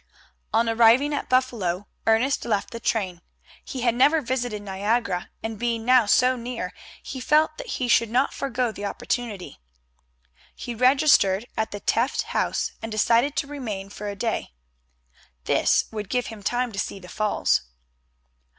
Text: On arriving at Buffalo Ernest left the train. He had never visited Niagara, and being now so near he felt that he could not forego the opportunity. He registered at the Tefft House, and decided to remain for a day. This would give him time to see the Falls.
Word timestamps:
On 0.51 0.67
arriving 0.67 1.13
at 1.13 1.29
Buffalo 1.29 1.87
Ernest 2.07 2.43
left 2.43 2.71
the 2.71 2.79
train. 2.79 3.21
He 3.63 3.81
had 3.81 3.93
never 3.93 4.19
visited 4.19 4.63
Niagara, 4.63 5.29
and 5.43 5.59
being 5.59 5.85
now 5.85 6.07
so 6.07 6.35
near 6.35 6.73
he 7.03 7.21
felt 7.21 7.55
that 7.59 7.67
he 7.77 7.87
could 7.87 8.09
not 8.09 8.33
forego 8.33 8.71
the 8.71 8.83
opportunity. 8.83 9.59
He 10.55 10.73
registered 10.73 11.45
at 11.55 11.69
the 11.69 11.81
Tefft 11.81 12.23
House, 12.23 12.71
and 12.81 12.91
decided 12.91 13.35
to 13.35 13.45
remain 13.47 13.89
for 13.91 14.09
a 14.09 14.15
day. 14.15 14.53
This 15.43 15.85
would 15.91 16.09
give 16.09 16.25
him 16.33 16.41
time 16.41 16.71
to 16.71 16.79
see 16.79 16.97
the 16.97 17.07
Falls. 17.07 17.61